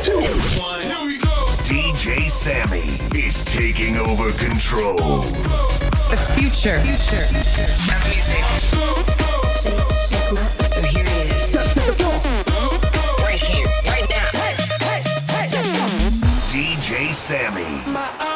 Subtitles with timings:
[0.00, 0.20] two.
[0.60, 0.82] One.
[0.82, 1.28] Here we go.
[1.64, 4.96] DJ Sammy is taking over control.
[6.10, 6.80] The future.
[6.80, 7.26] Future.
[7.26, 7.68] future.
[7.92, 8.44] Of music.
[10.64, 11.56] So here it is.
[13.22, 14.28] Right here, right now.
[14.34, 15.48] Hey, hey, hey,
[16.48, 17.64] DJ Sammy.
[17.92, 18.27] My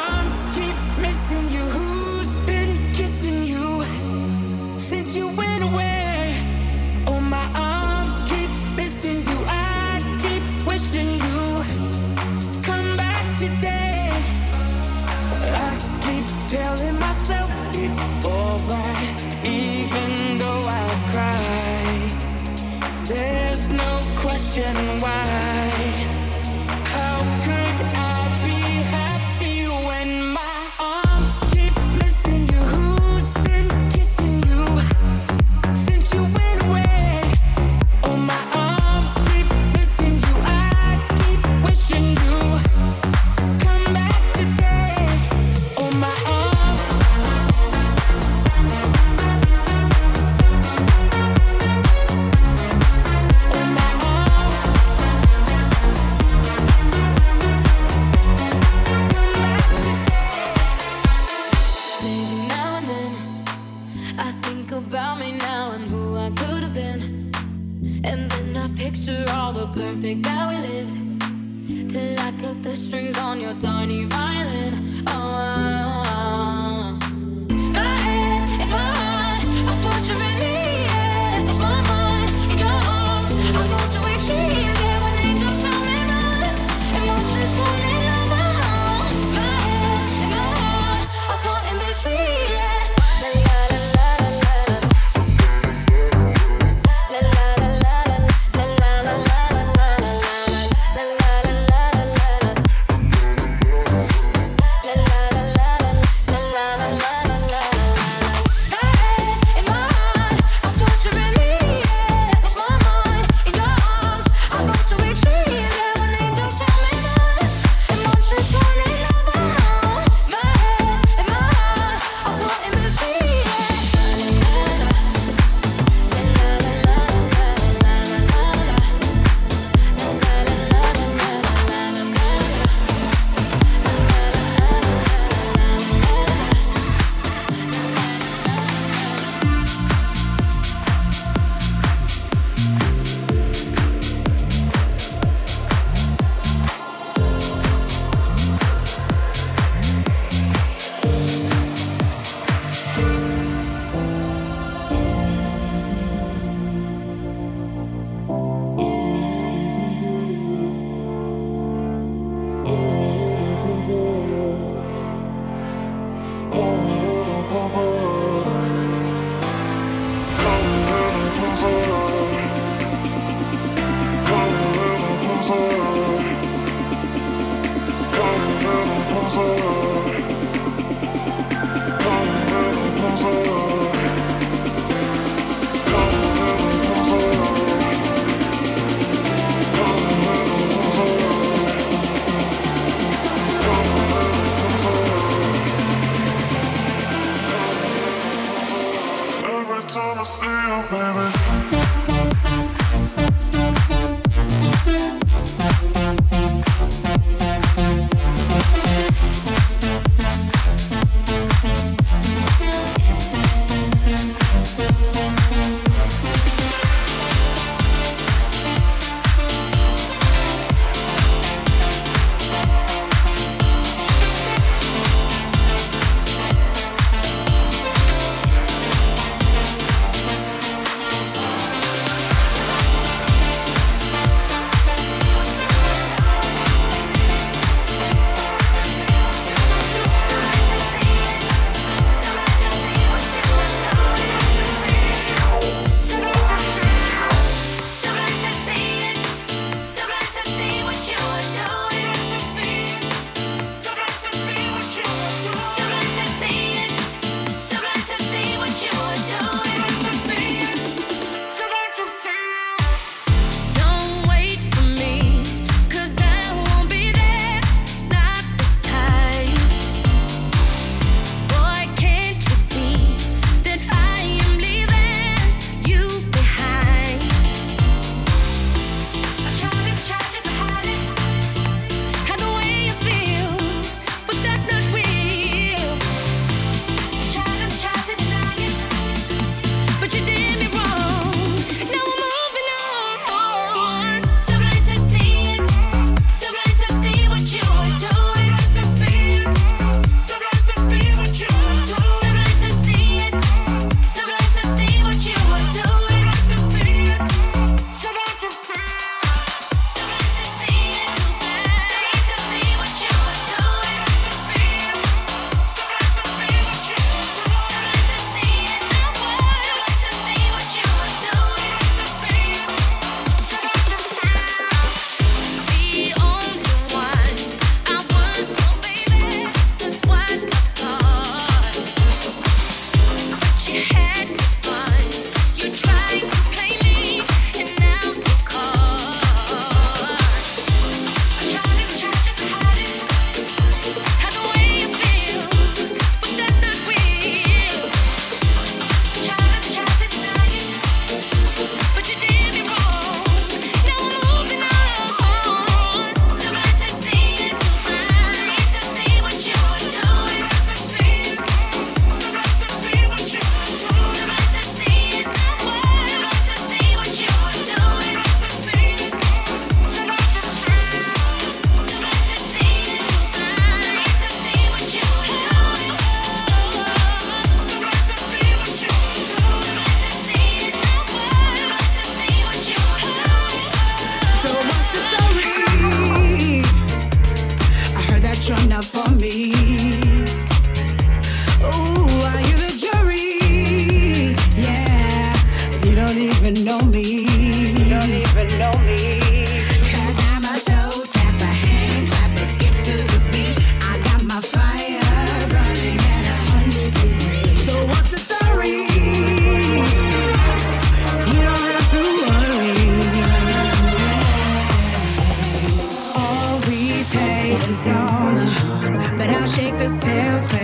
[200.13, 202.02] wanna see you, baby.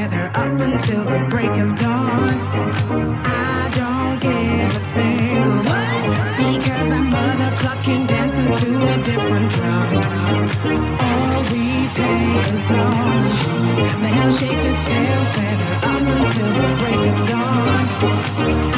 [0.10, 2.38] together up until the break of dawn.
[3.26, 6.04] I don't give a single one
[6.38, 9.96] because I'm mother clucking, dancing to a different drum.
[11.00, 16.68] All these haters on the hunt, man, I'll shake this tail feather up until the
[16.80, 18.69] break of dawn.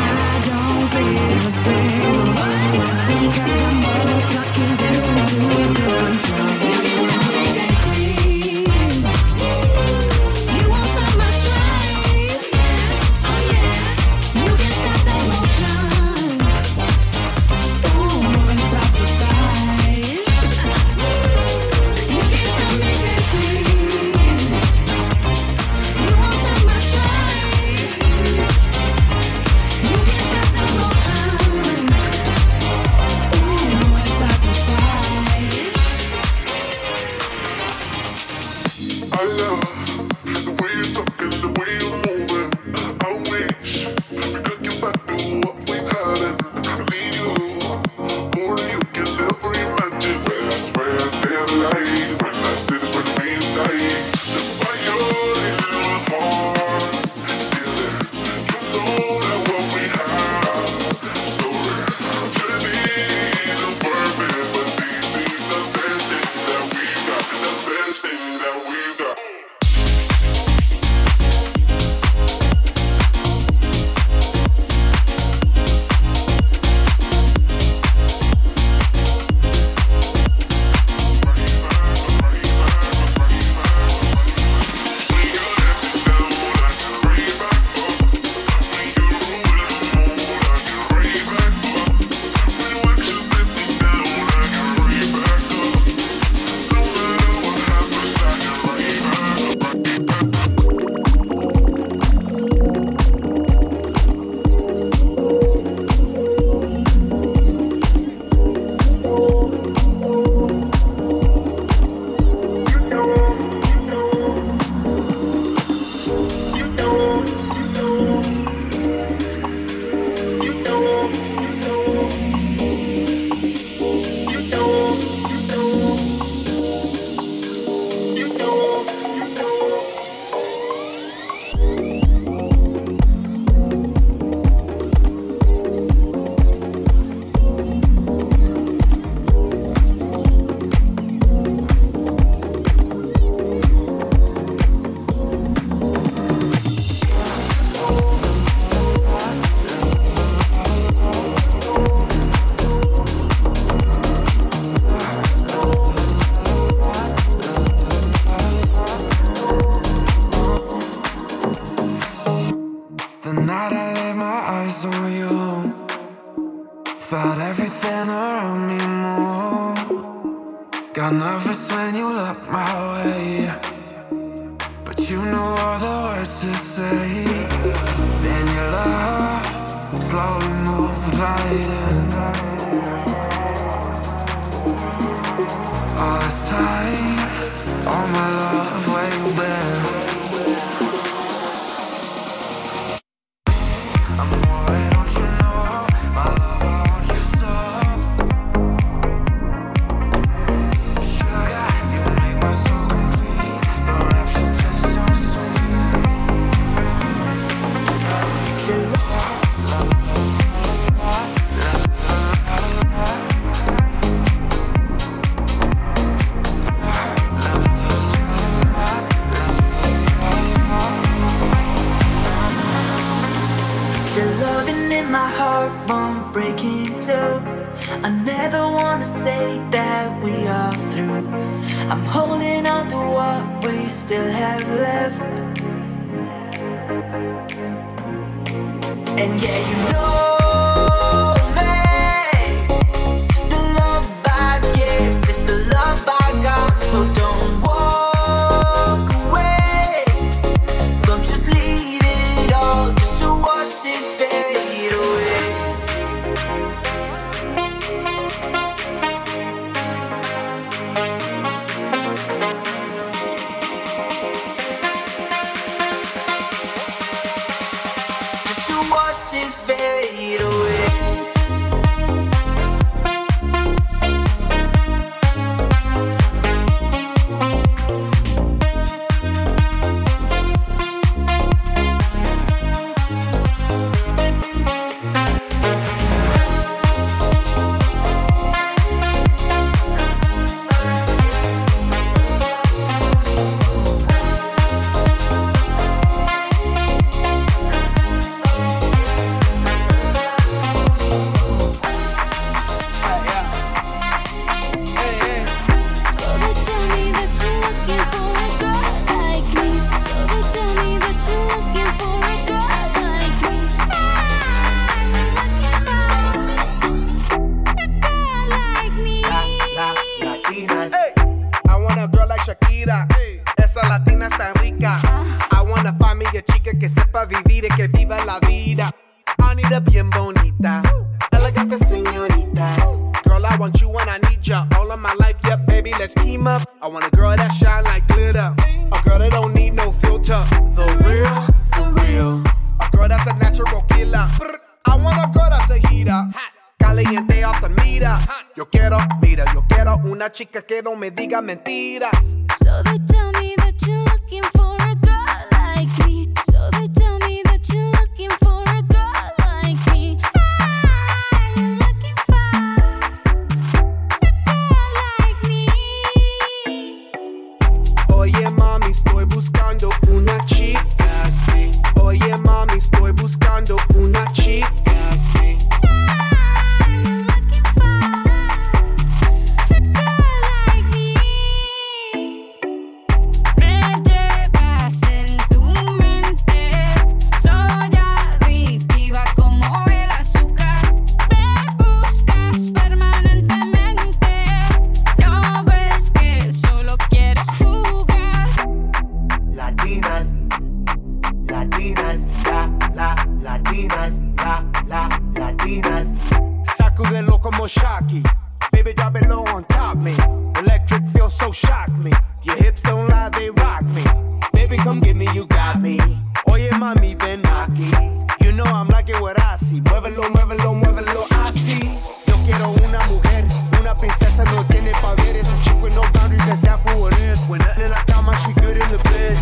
[424.42, 425.46] esa no tiene poderes.
[425.46, 427.40] A chick with no boundaries, that's that for what it is.
[427.48, 429.38] When nothing like that, my she good in the bed.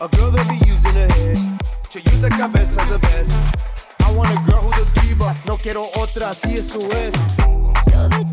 [0.00, 1.36] A girl that be using her head
[1.90, 3.32] to use the cabeza the best.
[4.00, 7.14] I want a girl who's a diva, no quiero otra, si eso es.
[7.84, 8.31] So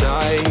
[0.00, 0.47] the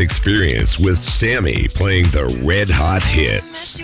[0.00, 3.80] experience with Sammy playing the red hot hits.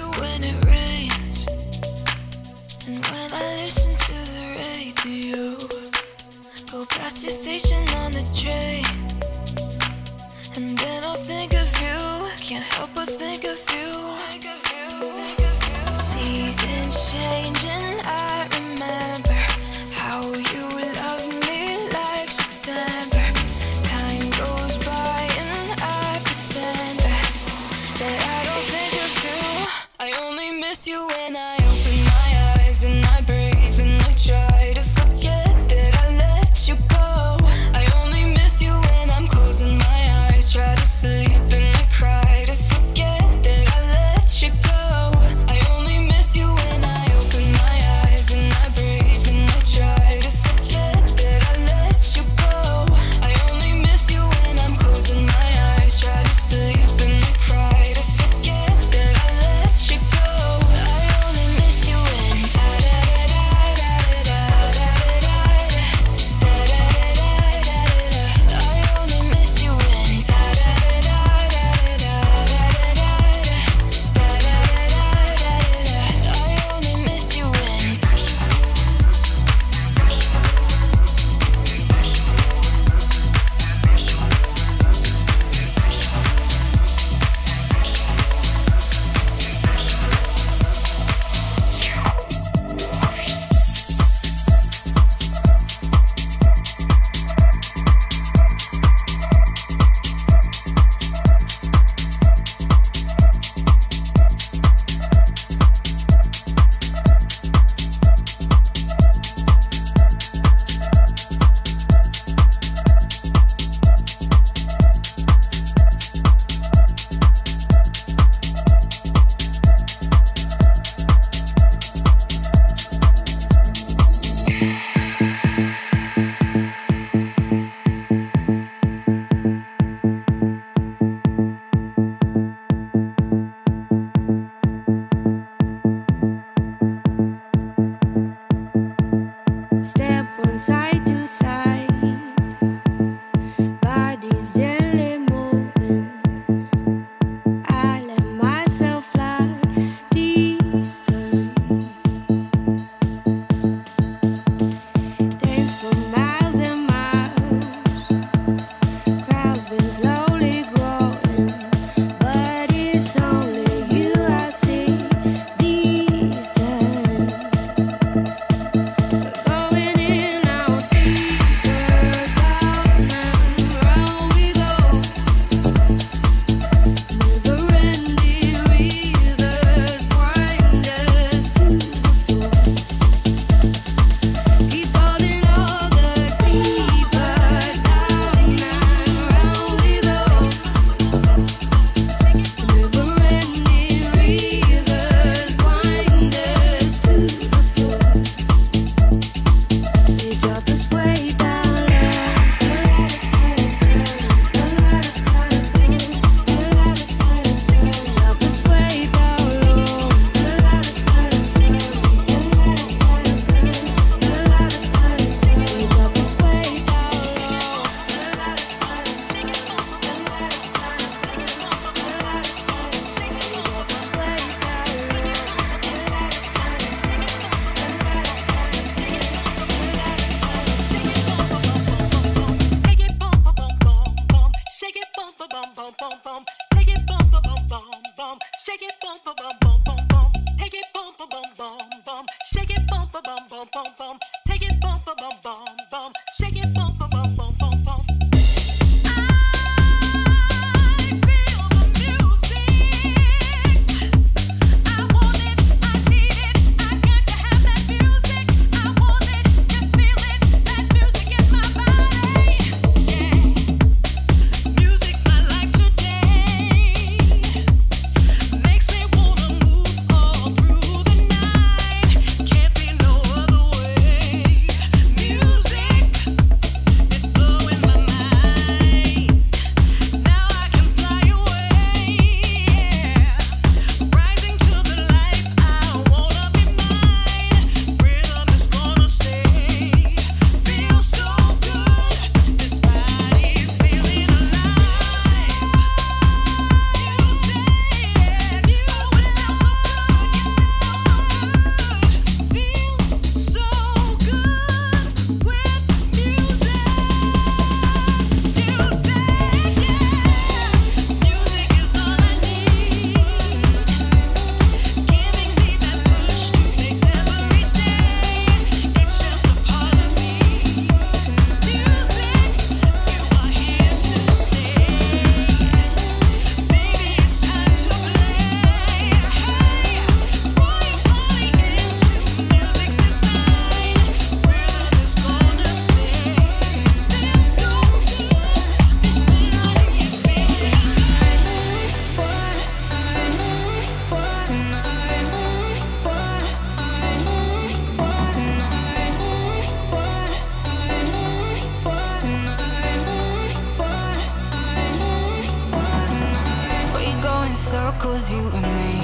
[357.98, 358.94] 'Cause you and me.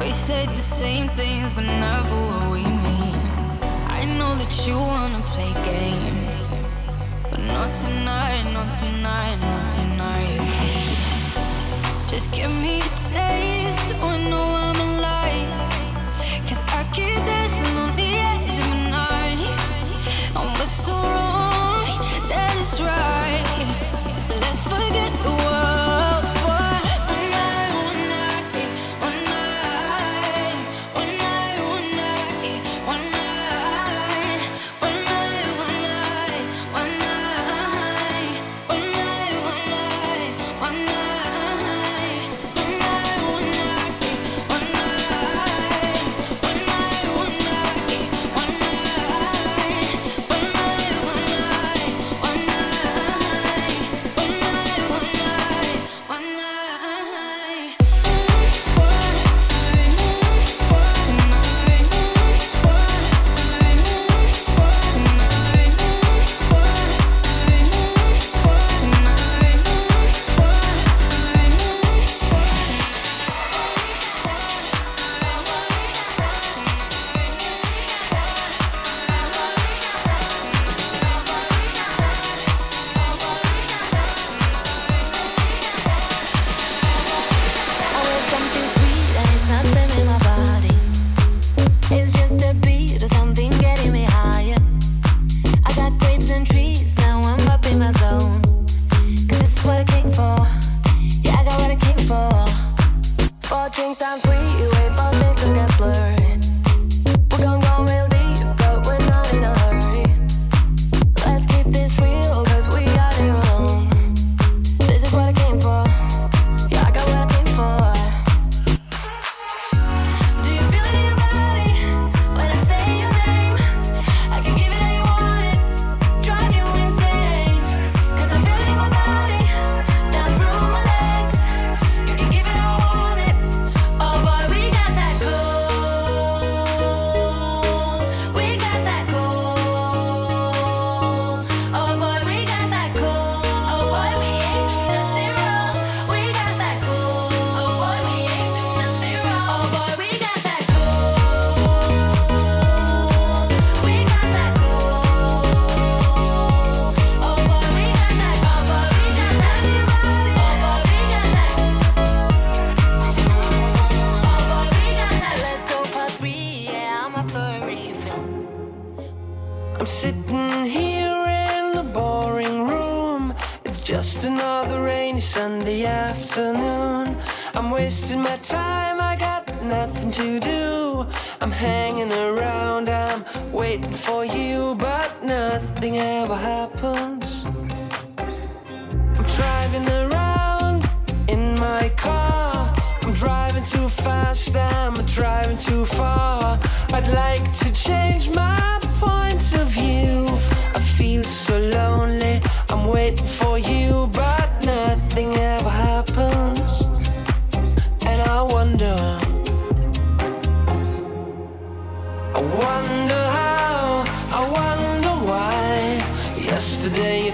[0.00, 3.20] We said the same things, but never what we mean.
[3.98, 6.46] I know that you wanna play games,
[7.30, 11.08] but not tonight, not tonight, not tonight, please.
[12.12, 14.61] Just give me a taste Oh no.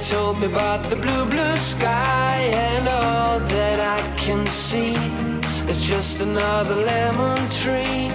[0.03, 4.95] Told me about the blue, blue sky, and all that I can see
[5.69, 8.13] is just another lemon tree.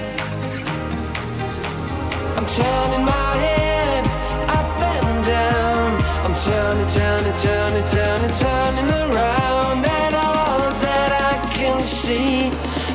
[2.38, 4.06] I'm turning my head
[4.48, 6.02] up and down.
[6.26, 12.48] I'm turning, turning, turning, turning, turning around, and all that I can see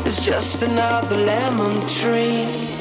[0.09, 2.78] is just another lemon tree.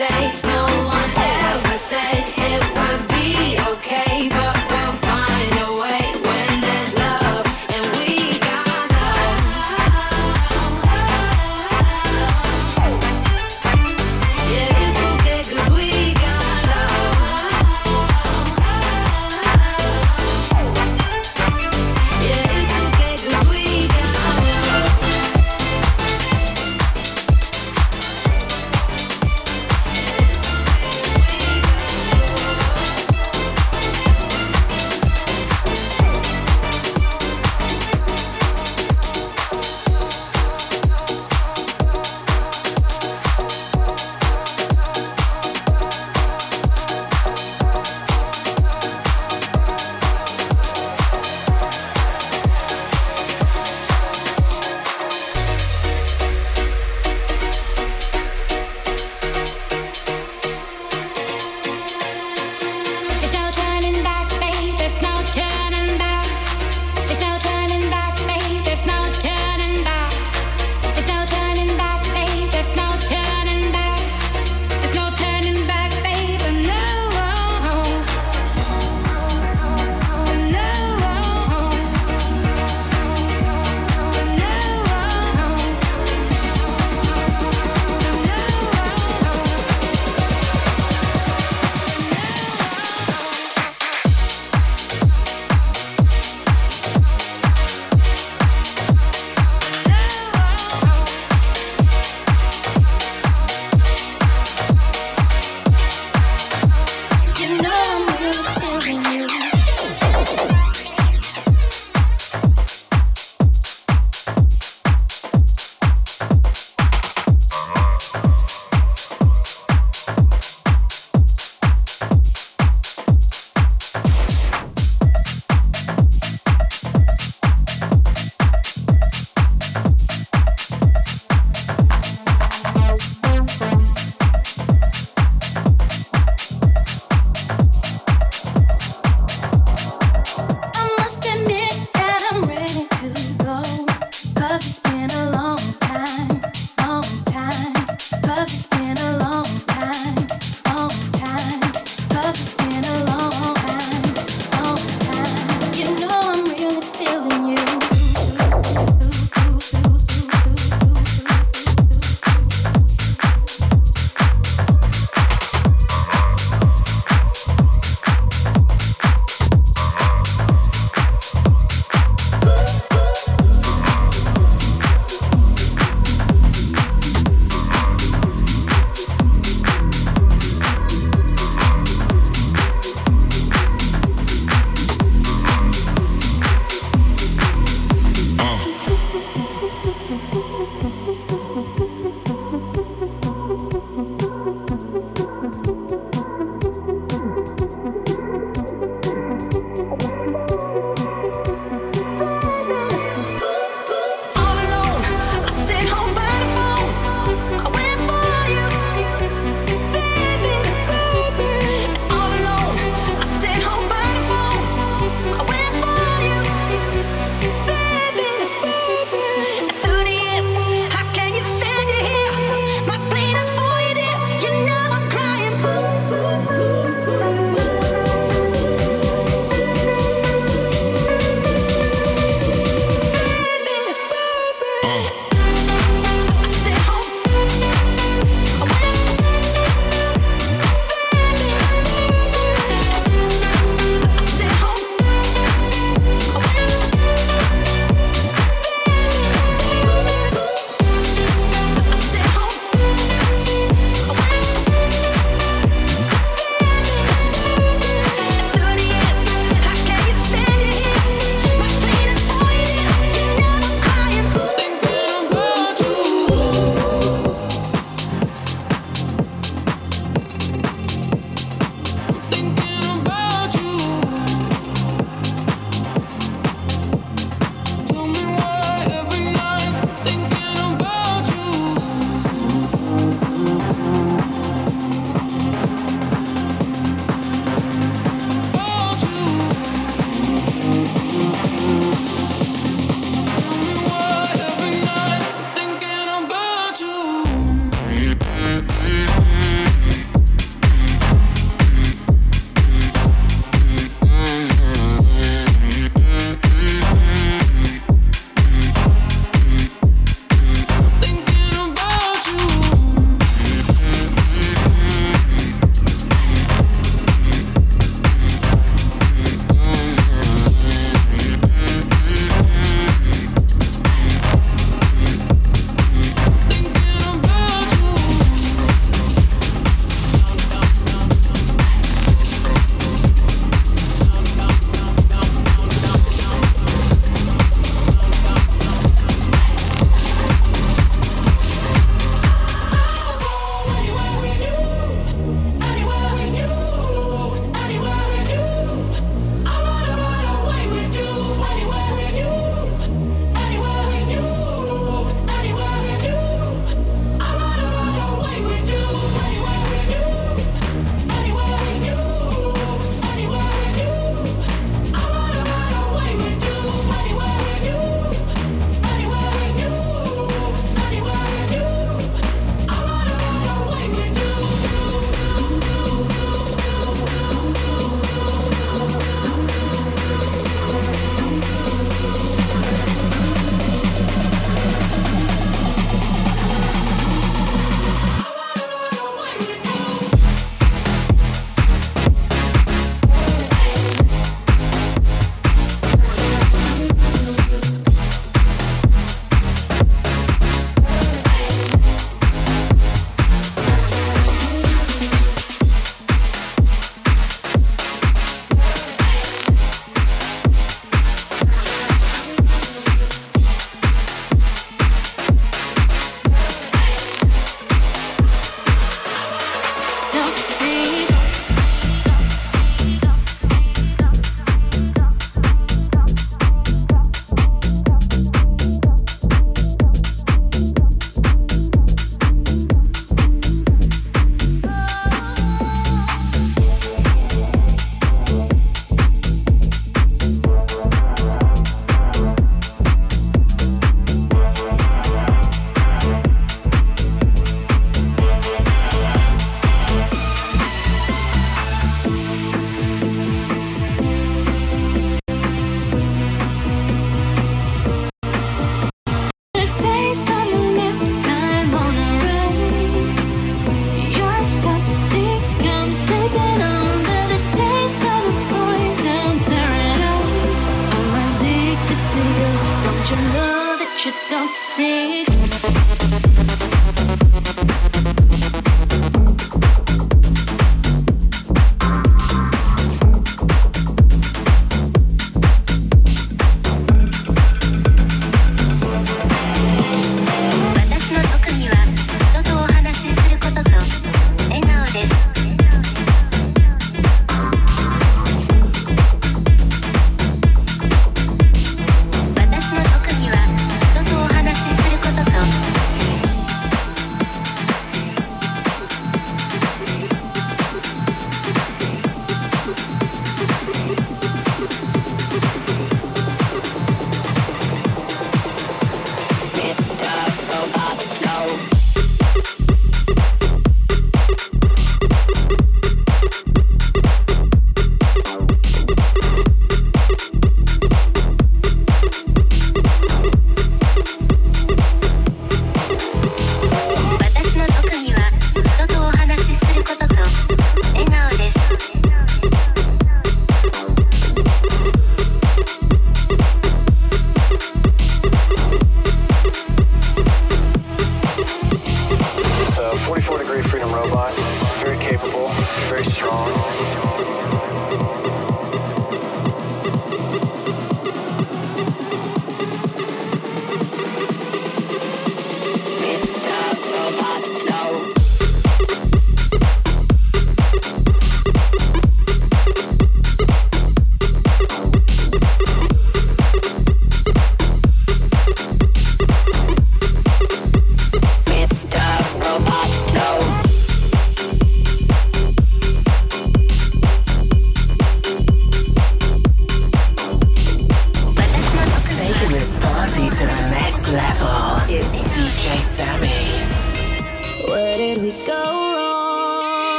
[0.00, 0.32] Say.
[0.44, 3.49] No one ever said it would be